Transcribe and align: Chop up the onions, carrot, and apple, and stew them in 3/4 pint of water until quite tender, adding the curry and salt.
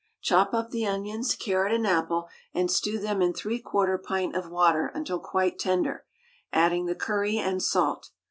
Chop 0.19 0.51
up 0.55 0.71
the 0.71 0.83
onions, 0.87 1.35
carrot, 1.35 1.71
and 1.71 1.85
apple, 1.85 2.27
and 2.55 2.71
stew 2.71 2.97
them 2.97 3.21
in 3.21 3.33
3/4 3.33 4.01
pint 4.01 4.35
of 4.35 4.49
water 4.49 4.91
until 4.95 5.19
quite 5.19 5.59
tender, 5.59 6.05
adding 6.51 6.87
the 6.87 6.95
curry 6.95 7.37
and 7.37 7.61
salt. 7.61 8.09